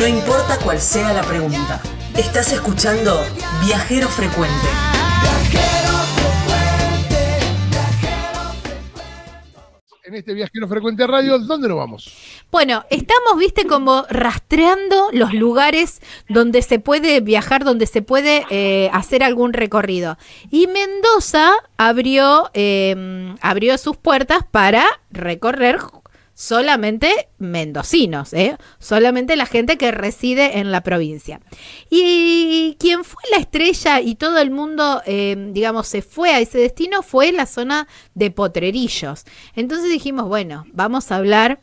[0.00, 1.78] No importa cuál sea la pregunta.
[2.16, 3.20] Estás escuchando
[3.66, 4.66] Viajero Frecuente.
[10.04, 12.16] En este Viajero Frecuente Radio, ¿dónde nos vamos?
[12.50, 18.88] Bueno, estamos, viste, como rastreando los lugares donde se puede viajar, donde se puede eh,
[18.94, 20.16] hacer algún recorrido.
[20.50, 25.78] Y Mendoza abrió, eh, abrió sus puertas para recorrer
[26.40, 28.56] solamente mendocinos, ¿eh?
[28.78, 31.42] solamente la gente que reside en la provincia.
[31.90, 36.56] Y quien fue la estrella y todo el mundo, eh, digamos, se fue a ese
[36.56, 39.26] destino fue la zona de Potrerillos.
[39.54, 41.60] Entonces dijimos, bueno, vamos a hablar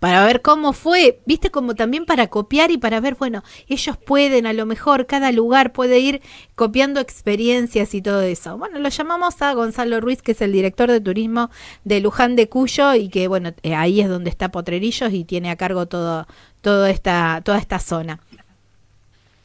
[0.00, 4.46] para ver cómo fue, viste, como también para copiar y para ver, bueno, ellos pueden,
[4.46, 6.22] a lo mejor cada lugar puede ir
[6.54, 8.56] copiando experiencias y todo eso.
[8.56, 11.50] Bueno, lo llamamos a Gonzalo Ruiz, que es el director de turismo
[11.84, 15.50] de Luján de Cuyo y que, bueno, eh, ahí es donde está Potrerillos y tiene
[15.50, 16.26] a cargo todo,
[16.62, 18.18] todo esta, toda esta zona.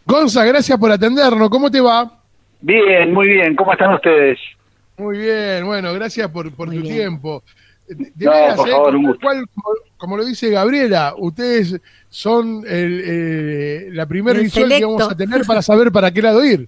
[0.06, 1.50] Gonza, gracias por atendernos.
[1.50, 2.20] ¿Cómo te va?
[2.62, 3.56] Bien, muy bien.
[3.58, 4.40] ¿Cómo están ustedes?
[4.98, 7.44] Muy bien, bueno, gracias por, por tu tiempo.
[7.88, 9.28] De por favor, un gusto
[9.98, 15.42] como lo dice Gabriela, ustedes son el, eh, la primera visión que vamos a tener
[15.46, 16.68] para saber para qué lado ir.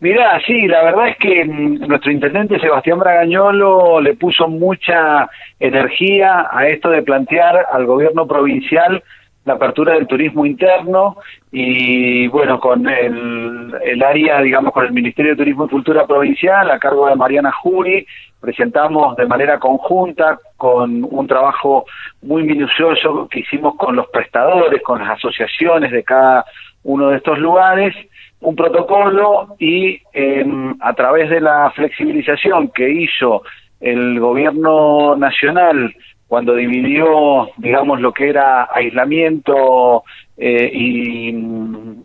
[0.00, 6.48] Mirá, sí, la verdad es que mm, nuestro intendente Sebastián Bragañolo le puso mucha energía
[6.50, 9.02] a esto de plantear al gobierno provincial
[9.44, 11.16] la apertura del turismo interno
[11.50, 16.70] y bueno, con el, el área, digamos, con el Ministerio de Turismo y Cultura Provincial
[16.70, 18.06] a cargo de Mariana Juri,
[18.40, 21.84] presentamos de manera conjunta con un trabajo
[22.22, 26.44] muy minucioso que hicimos con los prestadores, con las asociaciones de cada
[26.82, 27.94] uno de estos lugares,
[28.40, 33.42] un protocolo y em, a través de la flexibilización que hizo
[33.80, 35.94] el gobierno nacional
[36.30, 40.04] cuando dividió, digamos, lo que era aislamiento
[40.38, 41.34] eh, y,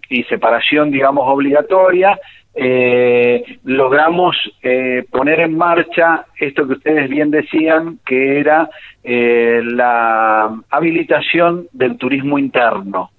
[0.10, 2.20] y, separación, digamos, obligatoria,
[2.58, 8.70] eh, logramos eh, poner en marcha esto que ustedes bien decían, que era
[9.04, 13.12] eh, la habilitación del turismo interno.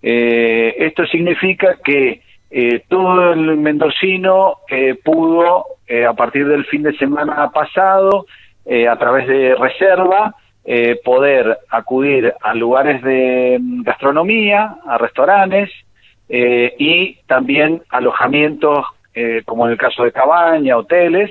[0.00, 2.22] Esto significa que
[2.86, 4.58] todo el mendocino
[5.02, 5.64] pudo,
[6.08, 8.26] a partir del fin de semana pasado,
[8.88, 10.36] a través de reserva,
[11.02, 15.70] poder acudir a lugares de gastronomía, a restaurantes,
[16.28, 18.84] eh, y también alojamientos,
[19.14, 21.30] eh, como en el caso de cabaña, hoteles,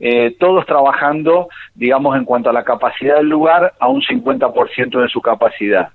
[0.00, 5.08] eh, todos trabajando, digamos, en cuanto a la capacidad del lugar, a un 50% de
[5.08, 5.90] su capacidad.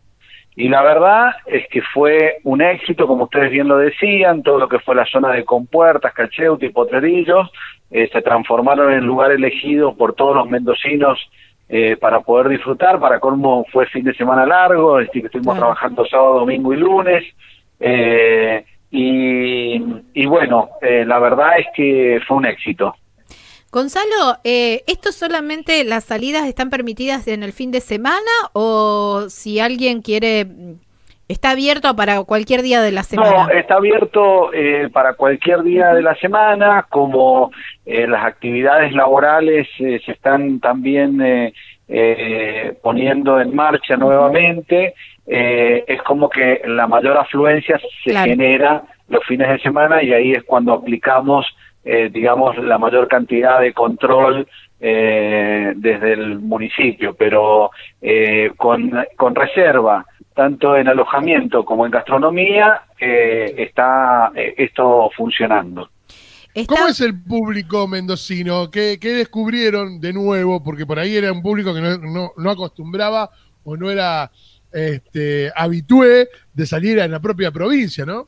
[0.56, 4.70] Y la verdad es que fue un éxito, como ustedes bien lo decían, todo lo
[4.70, 7.52] que fue la zona de Compuertas, Cacheuta y Potrerillos,
[7.90, 11.20] se transformaron en lugar elegido por todos los mendocinos
[12.00, 16.05] para poder disfrutar, para cómo fue fin de semana largo, es decir, que estuvimos trabajando
[16.05, 17.23] sábado, domingo y lunes,
[17.79, 22.95] eh, y, bueno, eh, la verdad es que fue un éxito.
[23.72, 29.59] Gonzalo, eh, ¿esto solamente las salidas están permitidas en el fin de semana o si
[29.59, 30.47] alguien quiere,
[31.28, 33.46] está abierto para cualquier día de la semana?
[33.46, 37.52] No, está abierto eh, para cualquier día de la semana, como
[37.86, 41.54] eh, las actividades laborales se están también
[42.82, 44.94] poniendo en marcha nuevamente.
[45.30, 50.32] Eh, es como que la mayor afluencia se genera los fines de semana y ahí
[50.32, 51.46] es cuando aplicamos,
[51.84, 54.48] eh, digamos, la mayor cantidad de control
[54.80, 57.72] eh, desde el municipio, pero
[58.02, 60.06] eh, con, con reserva,
[60.38, 65.90] tanto en alojamiento como en gastronomía, eh, está eh, esto funcionando.
[66.68, 68.70] ¿Cómo es el público mendocino?
[68.70, 70.64] ¿Qué, ¿Qué, descubrieron de nuevo?
[70.64, 73.31] Porque por ahí era un público que no, no, no acostumbraba
[73.64, 74.30] o no era
[74.72, 78.28] este, habitué de salir en la propia provincia, ¿no?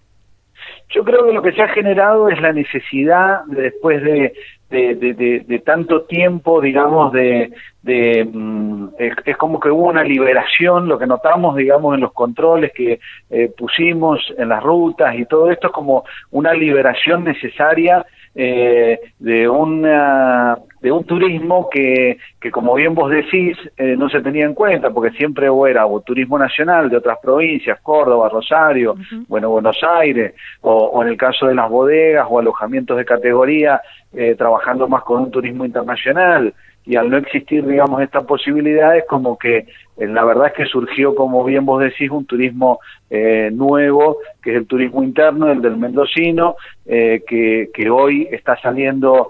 [0.89, 4.33] Yo creo que lo que se ha generado es la necesidad, después de,
[4.69, 7.51] de, tanto tiempo, digamos, de,
[7.83, 12.99] mm, es, como que hubo una liberación, lo que notamos, digamos, en los controles que
[13.29, 18.05] eh, pusimos en las rutas y todo esto es como una liberación necesaria
[18.41, 24.21] eh, de una de un turismo que, que como bien vos decís, eh, no se
[24.21, 28.95] tenía en cuenta, porque siempre era o turismo nacional de otras provincias, Córdoba, Rosario,
[29.27, 33.81] bueno, Buenos Aires, o, en el caso de las bodegas o alojamientos de categoría,
[34.13, 36.53] eh, trabajando más con un turismo internacional
[36.89, 40.65] y al no existir, digamos, esta posibilidad es como que eh, la verdad es que
[40.65, 42.79] surgió, como bien vos decís, un turismo
[43.11, 46.55] eh, nuevo, que es el turismo interno, el del mendocino,
[46.87, 49.29] eh, que, que hoy está saliendo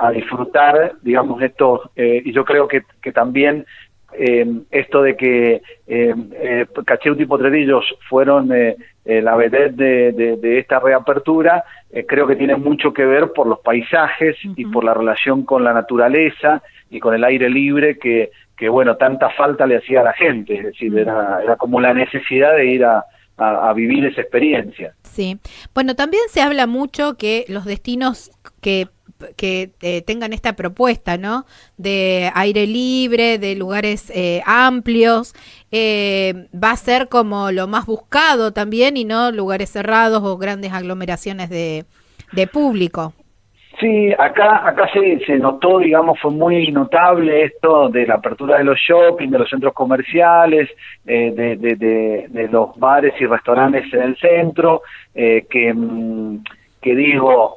[0.00, 3.66] a disfrutar, digamos, esto, y yo creo que, que también
[4.18, 10.58] eh, esto de que eh, eh, Cacheuti y Potrerillos fueron eh, la vedette de, de,
[10.58, 11.64] esta reapertura,
[12.06, 15.72] creo que tiene mucho que ver por los paisajes y por la relación con la
[15.72, 20.12] naturaleza y con el aire libre que, que bueno, tanta falta le hacía a la
[20.12, 23.04] gente, es decir, era, era como la necesidad de ir a,
[23.36, 24.94] a, vivir esa experiencia.
[25.02, 25.38] Sí.
[25.74, 28.30] Bueno, también se habla mucho que los destinos
[28.60, 28.86] que
[29.36, 31.44] que eh, tengan esta propuesta, ¿no?
[31.76, 35.34] De aire libre, de lugares eh, amplios,
[35.70, 40.72] eh, va a ser como lo más buscado también y no lugares cerrados o grandes
[40.72, 41.84] aglomeraciones de,
[42.32, 43.14] de público.
[43.80, 48.64] Sí, acá, acá se, se notó, digamos, fue muy notable esto de la apertura de
[48.64, 50.68] los shopping, de los centros comerciales,
[51.06, 54.82] eh, de, de, de, los bares y restaurantes en el centro,
[55.14, 56.44] que, mm,
[56.80, 57.56] que digo,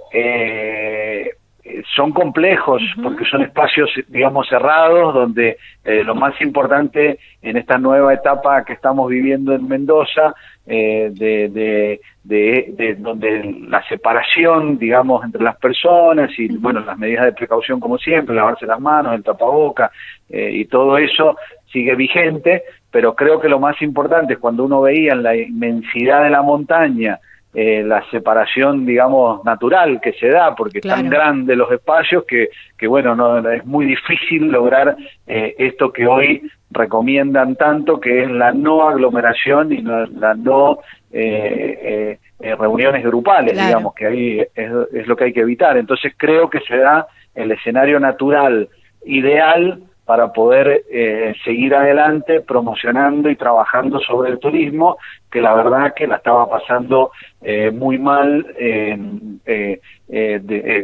[1.95, 8.13] son complejos porque son espacios, digamos, cerrados, donde eh, lo más importante en esta nueva
[8.13, 10.35] etapa que estamos viviendo en Mendoza,
[10.67, 17.25] eh, de, de, de, donde la separación, digamos, entre las personas y, bueno, las medidas
[17.25, 19.91] de precaución como siempre, lavarse las manos, el tapaboca
[20.29, 21.35] eh, y todo eso
[21.71, 26.23] sigue vigente, pero creo que lo más importante es cuando uno veía en la inmensidad
[26.23, 27.19] de la montaña,
[27.55, 32.85] eh, la separación, digamos, natural que se da, porque están grandes los espacios que, que
[32.85, 38.51] bueno, no, es muy difícil lograr eh, esto que hoy recomiendan tanto, que es la
[38.51, 40.79] no aglomeración y la no
[41.13, 45.77] eh, reuniones grupales, digamos, que ahí es, es lo que hay que evitar.
[45.77, 48.67] Entonces creo que se da el escenario natural
[49.05, 54.97] ideal para poder eh, seguir adelante promocionando y trabajando sobre el turismo,
[55.31, 57.11] que la verdad que la estaba pasando
[57.41, 58.97] eh, muy mal eh,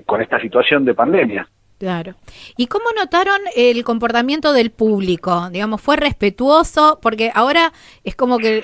[0.05, 1.47] con esta situación de pandemia.
[1.77, 2.13] Claro.
[2.57, 5.49] ¿Y cómo notaron el comportamiento del público?
[5.49, 6.99] Digamos, ¿fue respetuoso?
[7.01, 7.71] Porque ahora
[8.03, 8.63] es como que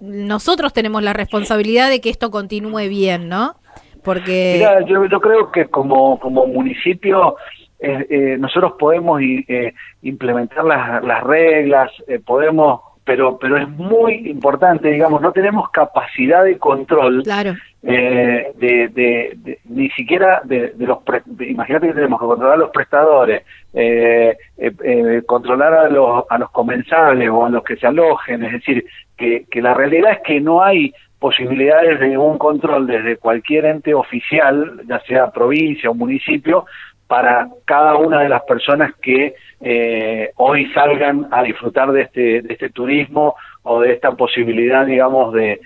[0.00, 3.54] nosotros tenemos la responsabilidad de que esto continúe bien, ¿no?
[4.02, 4.64] Porque...
[4.88, 7.36] yo, yo creo que como, como municipio
[7.78, 14.28] eh, eh, nosotros podemos eh, implementar las, las reglas, eh, podemos, pero, pero es muy
[14.28, 17.22] importante, digamos, no tenemos capacidad de control.
[17.22, 17.54] Claro.
[17.88, 20.98] Eh, de, de, ni siquiera de, de los
[21.38, 26.50] imagínate que tenemos que controlar a los prestadores eh, eh, controlar a los a los
[26.50, 28.84] comensales o a los que se alojen es decir
[29.16, 33.94] que, que la realidad es que no hay posibilidades de un control desde cualquier ente
[33.94, 36.64] oficial ya sea provincia o municipio
[37.06, 42.52] para cada una de las personas que eh, hoy salgan a disfrutar de este, de
[42.52, 45.60] este turismo o de esta posibilidad, digamos, de,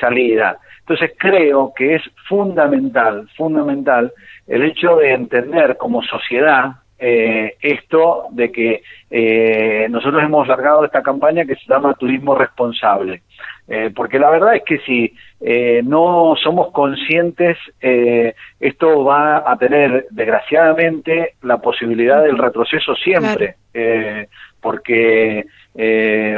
[0.00, 0.58] salida.
[0.80, 4.12] Entonces creo que es fundamental, fundamental
[4.46, 11.02] el hecho de entender como sociedad eh, esto de que eh, nosotros hemos largado esta
[11.02, 13.22] campaña que se llama Turismo Responsable.
[13.66, 19.56] Eh, porque la verdad es que si eh, no somos conscientes, eh, esto va a
[19.56, 24.28] tener desgraciadamente la posibilidad del retroceso siempre, eh,
[24.60, 25.44] porque,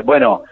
[0.05, 0.43] bueno,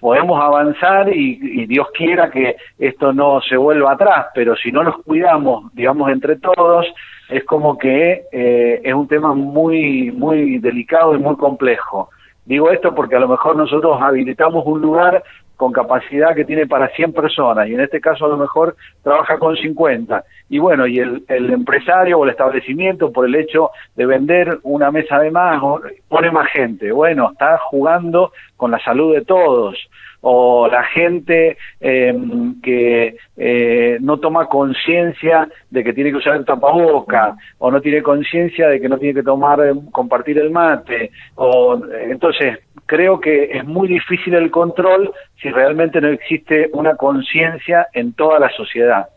[0.00, 4.84] podemos avanzar y, y, Dios quiera que esto no se vuelva atrás, pero si no
[4.84, 6.86] nos cuidamos, digamos, entre todos,
[7.28, 12.10] es como que es un tema muy, muy delicado y muy complejo.
[12.44, 15.22] Digo esto porque a lo mejor nosotros habilitamos un lugar
[15.60, 19.38] con capacidad que tiene para 100 personas y en este caso a lo mejor trabaja
[19.38, 20.24] con 50.
[20.48, 24.90] Y bueno, y el, el empresario o el establecimiento por el hecho de vender una
[24.90, 25.62] mesa de más
[26.08, 26.90] pone más gente.
[26.92, 29.76] Bueno, está jugando con la salud de todos
[30.22, 32.14] o la gente eh,
[32.62, 38.02] que eh, no toma conciencia de que tiene que usar el tapaboca o no tiene
[38.02, 43.44] conciencia de que no tiene que tomar eh, compartir el mate o entonces creo que
[43.52, 49.08] es muy difícil el control si realmente no existe una conciencia en toda la sociedad.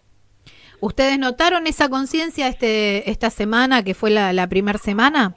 [0.80, 5.34] ¿Ustedes notaron esa conciencia este, esta semana, que fue la, la primera semana?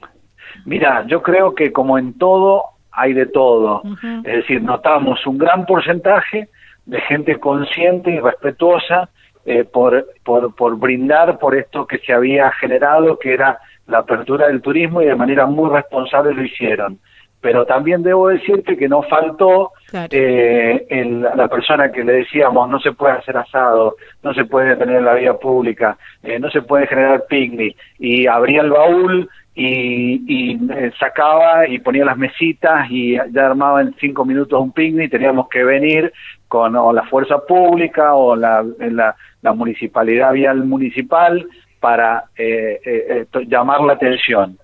[0.65, 2.63] Mira, yo creo que como en todo
[2.97, 3.83] hay de todo.
[4.25, 6.49] Es decir, notamos un gran porcentaje
[6.85, 9.09] de gente consciente y respetuosa
[9.45, 14.47] eh, por, por, por brindar por esto que se había generado, que era la apertura
[14.47, 16.99] del turismo y de manera muy responsable lo hicieron.
[17.39, 19.71] Pero también debo decirte que no faltó
[20.11, 25.01] eh, la persona que le decíamos no se puede hacer asado, no se puede tener
[25.01, 27.77] la vía pública, eh, no se puede generar picnic.
[27.99, 33.95] Y abría el baúl y, eh, sacaba y ponía las mesitas y ya armaba en
[33.99, 36.11] cinco minutos un picnic, teníamos que venir
[36.47, 41.45] con o la fuerza pública o la, la, la municipalidad vial municipal
[41.79, 44.57] para eh, eh, llamar la atención.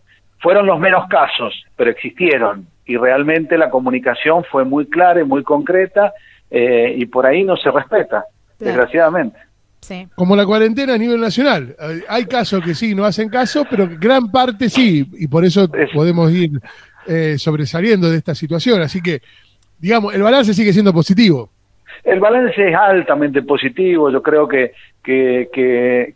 [0.44, 5.42] Fueron los menos casos, pero existieron y realmente la comunicación fue muy clara y muy
[5.42, 6.12] concreta
[6.52, 8.26] eh, y por ahí no se respeta,
[8.60, 9.40] desgraciadamente.
[9.80, 10.08] Sí.
[10.16, 11.76] Como la cuarentena a nivel nacional.
[12.08, 16.32] Hay casos que sí, no hacen caso, pero gran parte sí, y por eso podemos
[16.32, 16.52] ir
[17.08, 18.82] eh, sobresaliendo de esta situación.
[18.82, 19.22] Así que,
[19.80, 21.50] digamos, el balance sigue siendo positivo.
[22.04, 24.10] El balance es altamente positivo.
[24.10, 24.74] Yo creo que,
[25.04, 25.50] que,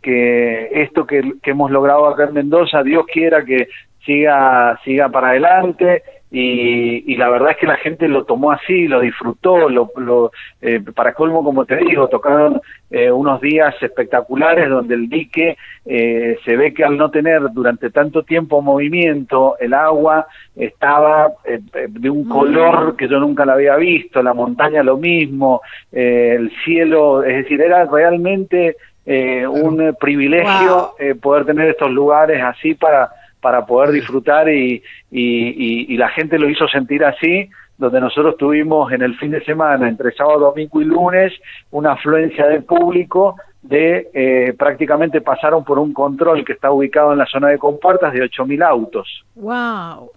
[0.02, 3.68] que, esto que, que, hemos logrado acá en Mendoza, Dios quiera que
[4.08, 8.86] siga, siga para adelante y, y, la verdad es que la gente lo tomó así,
[8.86, 12.60] lo disfrutó, lo, lo eh, para colmo, como te digo, tocaron
[12.90, 17.88] eh, unos días espectaculares donde el dique eh, se ve que al no tener durante
[17.88, 23.76] tanto tiempo movimiento, el agua estaba eh, de un color que yo nunca la había
[23.76, 31.70] visto, la montaña lo mismo, el cielo, es decir, era realmente un privilegio poder tener
[31.70, 33.08] estos lugares así para
[33.48, 38.92] para poder disfrutar y, y, y, la gente lo hizo sentir así, donde nosotros tuvimos
[38.92, 41.32] en el fin de semana, entre sábado, domingo y lunes,
[41.70, 47.18] una afluencia de público de eh, prácticamente pasaron por un control que está ubicado en
[47.20, 49.24] la zona de compuertas de 8.000 autos.
[49.34, 50.10] ¡Wow!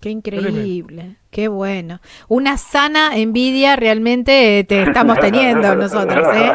[0.00, 2.00] Qué increíble, qué bueno.
[2.28, 6.52] Una sana envidia realmente te estamos teniendo nosotros, ¿eh?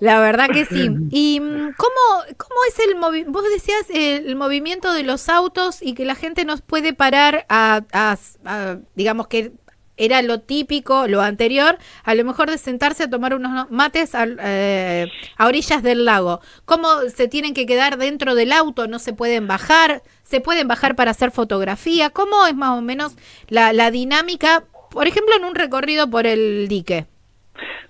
[0.00, 0.90] La verdad que sí.
[1.10, 3.32] ¿Y mm, cómo, cómo es el movimiento?
[3.32, 7.84] Vos decías el movimiento de los autos y que la gente nos puede parar a,
[7.92, 9.52] a digamos que
[9.98, 14.26] era lo típico, lo anterior, a lo mejor de sentarse a tomar unos mates a,
[14.26, 16.40] eh, a, orillas del lago.
[16.64, 18.86] ¿Cómo se tienen que quedar dentro del auto?
[18.86, 20.02] ¿No se pueden bajar?
[20.22, 22.10] ¿Se pueden bajar para hacer fotografía?
[22.10, 23.16] ¿Cómo es más o menos
[23.48, 27.06] la, la dinámica, por ejemplo, en un recorrido por el dique?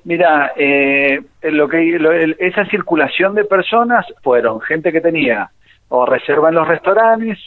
[0.04, 5.50] Mira, eh, lo que esa circulación de personas fueron gente que tenía
[5.88, 7.38] o reserva en los restaurantes,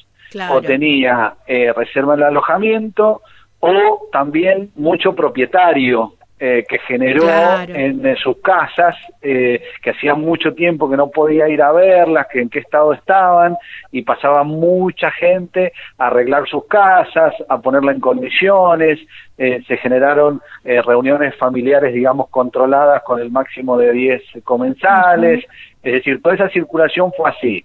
[0.49, 3.21] o tenía eh, reserva en el alojamiento,
[3.61, 6.13] o también mucho propietario
[6.43, 7.23] eh, que generó
[7.67, 12.41] en, sus casas, eh, que hacía mucho tiempo que no podía ir a verlas, que
[12.41, 13.55] en qué estado estaban,
[13.91, 18.97] y pasaba mucha gente a arreglar sus casas, a ponerla en condiciones,
[19.37, 25.45] eh, se generaron reuniones familiares, digamos, controladas con el máximo de 10 comensales,
[25.83, 27.63] es decir, toda esa circulación fue así.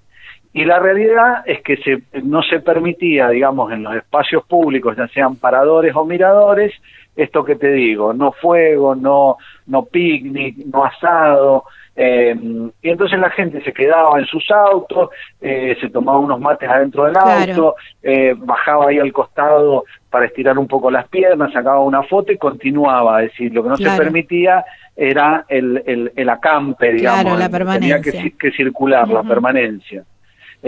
[0.57, 5.07] Y la realidad es que se, no se permitía, digamos, en los espacios públicos, ya
[5.09, 6.73] sean paradores o miradores,
[7.15, 9.37] esto que te digo, no fuego, no,
[9.67, 11.65] no picnic, no asado.
[11.95, 12.35] Eh,
[12.81, 15.11] y entonces la gente se quedaba en sus autos,
[15.43, 20.57] eh, se tomaba unos mates adentro del auto, eh, bajaba ahí al costado para estirar
[20.57, 23.23] un poco las piernas, sacaba una foto y continuaba.
[23.23, 24.65] Es decir, lo que no se permitía
[24.97, 28.01] era el, el, el acampe, digamos, la permanencia.
[28.01, 30.03] tenía que, circular, la permanencia.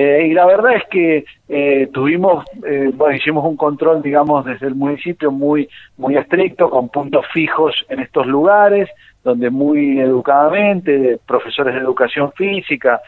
[0.00, 4.69] Eh, y la verdad es que eh, tuvimos, eh, bueno, hicimos un control, digamos, desde
[4.69, 8.88] el municipio muy, muy estricto, con puntos fijos en estos lugares,
[9.25, 13.00] donde muy educadamente, profesores de educación física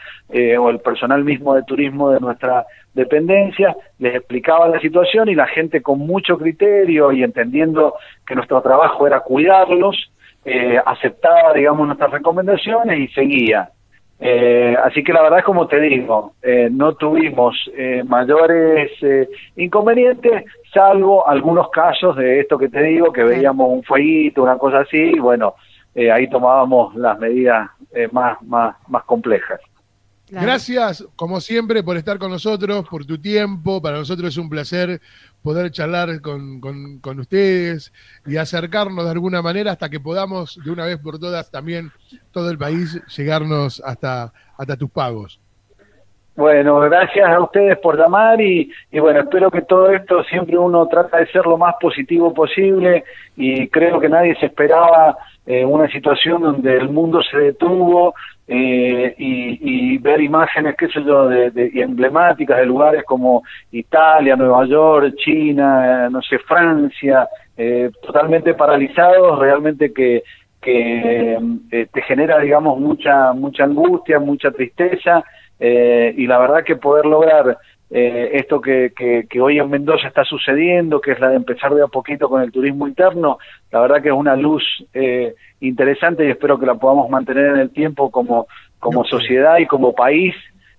[0.59, 5.47] o el personal mismo de turismo de nuestra dependencia, les explicaba la situación y la
[5.47, 7.95] gente con mucho criterio y entendiendo
[8.27, 10.11] que nuestro trabajo era cuidarlos,
[10.85, 13.69] aceptaba, digamos, nuestras recomendaciones y seguía.
[14.23, 19.27] Eh, así que la verdad es como te digo, eh, no tuvimos eh, mayores eh,
[19.55, 24.81] inconvenientes, salvo algunos casos de esto que te digo, que veíamos un fueguito, una cosa
[24.81, 25.55] así, y bueno,
[25.95, 27.71] eh, ahí tomábamos las medidas
[28.11, 29.59] más, más, más complejas.
[30.31, 33.81] Gracias, como siempre, por estar con nosotros, por tu tiempo.
[33.81, 35.01] Para nosotros es un placer
[35.43, 37.91] poder charlar con, con, ustedes
[38.25, 41.91] y acercarnos de alguna manera hasta que podamos, de una vez por todas, también
[42.31, 45.41] todo el país llegarnos hasta, hasta tus pagos.
[46.37, 50.87] Bueno, gracias a ustedes por llamar y, y, bueno, espero que todo esto siempre uno
[50.87, 53.03] trata de ser lo más positivo posible
[53.35, 58.13] y creo que nadie se esperaba eh, una situación donde el mundo se detuvo
[58.53, 65.15] eh, y, ver imágenes, qué sé yo, de, emblemáticas de lugares como Italia, Nueva York,
[65.23, 70.23] China, no sé, Francia, eh, totalmente paralizados, realmente que,
[70.61, 71.39] que
[71.71, 75.23] eh, te genera, digamos, mucha, mucha angustia, mucha tristeza,
[75.63, 77.55] y la verdad que poder lograr
[77.93, 81.83] esto que, que, que, hoy en Mendoza está sucediendo, que es la de empezar de
[81.83, 83.37] a poquito con el turismo interno,
[83.69, 87.57] la verdad que es una luz eh, interesante y espero que la podamos mantener en
[87.57, 88.47] el tiempo como,
[88.79, 90.33] como sociedad y como país,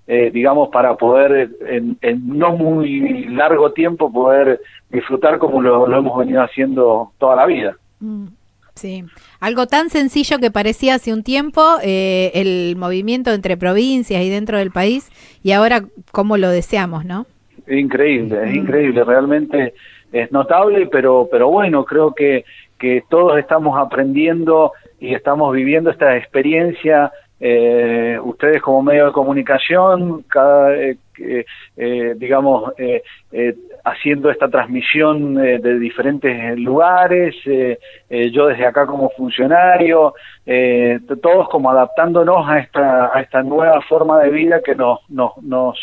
[0.07, 6.43] eh, digamos, para poder en, no muy largo tiempo poder disfrutar como lo, hemos venido
[6.43, 7.77] haciendo toda la vida.
[8.01, 8.27] Mm,
[8.75, 9.05] sí,
[9.41, 14.59] algo tan sencillo que parecía hace un tiempo eh, el movimiento entre provincias y dentro
[14.59, 15.11] del país
[15.43, 17.27] y ahora cómo lo deseamos, ¿no?
[17.69, 19.75] increíble, es increíble, realmente
[20.13, 22.45] es notable, pero, pero bueno, creo que,
[22.79, 27.13] que todos estamos aprendiendo y estamos viviendo esta experiencia
[27.45, 30.97] eh, ustedes como medio de comunicación, cada, eh,
[31.77, 32.73] eh, digamos,
[33.85, 40.15] haciendo esta transmisión de diferentes lugares, yo desde acá como funcionario,
[41.21, 45.79] todos como adaptándonos a esta, a esta nueva forma de vida que nos, nos, nos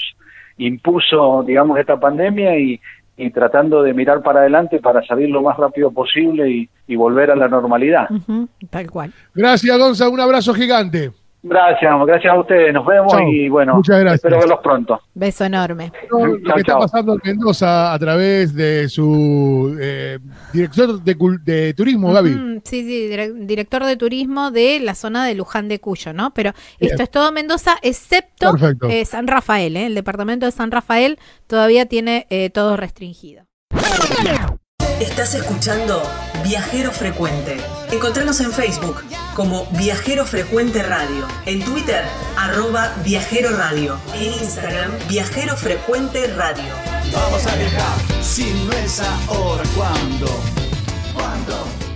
[0.57, 2.79] impuso, digamos, esta pandemia y,
[3.19, 6.49] y tratando de mirar para adelante para salir lo más rápido posible
[6.87, 8.07] y, volver a la normalidad.
[8.69, 9.11] tal cual.
[9.35, 10.09] Gracias, Gonza.
[10.09, 11.11] Un abrazo gigante.
[11.41, 12.73] Gracias, gracias a ustedes.
[12.73, 14.15] Nos vemos y bueno, Muchas gracias.
[14.15, 14.99] espero verlos pronto.
[15.13, 15.91] Beso enorme.
[16.11, 20.19] lo que está pasando en Mendoza a través de su eh,
[20.51, 22.61] director de, turismo, Gaby.
[22.65, 26.33] sí, sí, director de turismo de la zona de Luján de Cuyo, ¿no?
[26.33, 28.53] Pero esto es todo Mendoza, excepto
[28.89, 29.85] eh, San Rafael, ¿eh?
[29.85, 33.45] El departamento de San Rafael todavía tiene eh, todo restringido.
[34.99, 36.01] Estás escuchando
[36.43, 37.57] Viajero Frecuente.
[37.91, 39.03] Encontranos en Facebook
[39.35, 42.03] como Viajero Frecuente Radio, en Twitter
[42.37, 46.71] arroba Viajero Radio, en Instagram Viajero Frecuente Radio.
[47.11, 50.27] Vamos a viajar, si no es ahora, ¿cuándo?
[51.15, 51.88] ¿Cuándo?